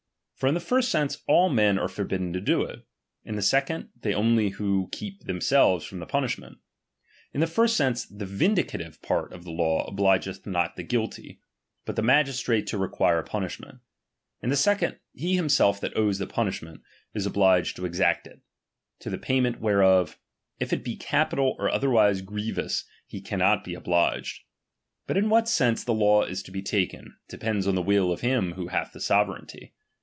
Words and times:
For 0.35 0.47
in 0.47 0.55
the 0.55 0.59
first 0.59 0.89
sense, 0.89 1.21
all 1.27 1.49
men 1.49 1.77
are 1.77 1.87
^B 1.87 1.91
forbidden 1.91 2.33
to 2.33 2.41
do 2.41 2.63
it; 2.63 2.83
in 3.23 3.35
the 3.35 3.43
second, 3.43 3.89
they 3.95 4.11
only 4.11 4.49
who 4.49 4.87
^K 4.87 4.91
keep 4.91 5.23
;themselve8 5.27 5.87
from 5.87 5.99
the 5.99 6.07
punishment. 6.07 6.57
In 7.31 7.41
the 7.41 7.45
H 7.45 7.53
first 7.53 7.77
sense, 7.77 8.07
the 8.07 8.25
vindicative 8.25 9.03
part 9.03 9.33
of 9.33 9.43
the 9.43 9.51
law 9.51 9.85
obligeth 9.85 10.39
H 10.39 10.45
not 10.47 10.77
the 10.77 10.81
guilty, 10.83 11.39
but 11.85 11.95
the 11.95 12.01
magistrate 12.01 12.65
to 12.69 12.79
require 12.79 13.19
H 13.21 13.27
punishment; 13.27 13.81
in 14.41 14.49
the 14.49 14.55
second, 14.55 14.97
he 15.13 15.35
himself 15.35 15.79
that 15.79 15.95
owes 15.95 16.15
^B 16.15 16.19
the 16.21 16.25
punishment, 16.25 16.81
is 17.13 17.27
obliged 17.27 17.75
to 17.75 17.85
exact 17.85 18.25
it; 18.25 18.41
to 19.01 19.11
the 19.11 19.19
pay 19.19 19.37
^ft 19.37 19.43
ment 19.43 19.59
whereof, 19.61 20.17
if 20.59 20.73
it 20.73 20.83
be 20.83 20.95
capital 20.95 21.55
or 21.59 21.69
otherwise 21.69 22.21
grievous, 22.23 22.81
^r 22.81 22.85
he 23.05 23.21
cannot 23.21 23.63
be 23.63 23.75
obliged. 23.75 24.41
But 25.05 25.17
in 25.17 25.29
what 25.29 25.47
sense 25.47 25.83
the 25.83 25.93
law 25.93 26.23
H 26.23 26.31
is 26.31 26.41
to 26.41 26.51
be 26.51 26.63
taken, 26.63 27.15
depends 27.29 27.67
on 27.67 27.75
the 27.75 27.83
will 27.83 28.11
of 28.11 28.21
him 28.21 28.53
who 28.53 28.69
H 28.69 28.71
hath 28.71 28.93
the 28.93 28.99
sovereignty. 29.01 29.75